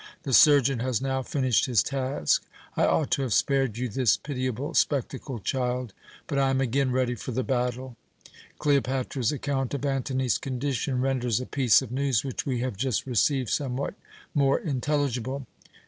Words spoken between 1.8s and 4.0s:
task. I ought to have spared you